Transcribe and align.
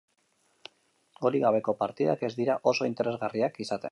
Golik 1.25 1.43
gabeko 1.45 1.77
partidak 1.83 2.25
ez 2.31 2.31
dira 2.41 2.57
oso 2.75 2.91
interesgarriak 2.93 3.65
izaten. 3.67 3.89